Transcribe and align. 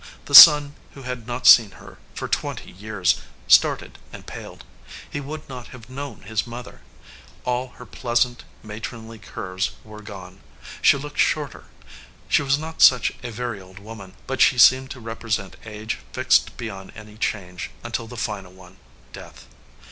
The 0.25 0.33
son, 0.33 0.73
who 0.95 1.03
had 1.03 1.27
not 1.27 1.45
seen 1.45 1.69
her 1.77 1.99
for 2.15 2.27
twenty 2.27 2.71
years, 2.71 3.17
started 3.47 3.99
and 4.11 4.25
paled. 4.25 4.63
He 5.07 5.21
would 5.21 5.47
not 5.47 5.67
have 5.67 5.91
known 5.91 6.23
his 6.23 6.47
mother. 6.47 6.81
All 7.45 7.67
her 7.77 7.85
pleasant, 7.85 8.43
matronly 8.63 9.19
curves 9.19 9.73
were 9.83 10.01
gone. 10.01 10.39
She 10.81 10.97
looked 10.97 11.19
shorter. 11.19 11.65
She 12.27 12.41
was 12.41 12.57
not 12.57 12.81
such 12.81 13.11
a 13.21 13.29
very 13.29 13.61
old 13.61 13.77
woman, 13.77 14.15
but 14.25 14.41
she 14.41 14.57
seemed 14.57 14.89
to 14.89 14.99
represent 14.99 15.55
age 15.65 15.99
fixed 16.13 16.57
be 16.57 16.65
yond 16.65 16.93
any 16.95 17.15
change 17.15 17.69
until 17.83 18.07
the 18.07 18.17
final 18.17 18.53
one, 18.53 18.77
death. 19.13 19.45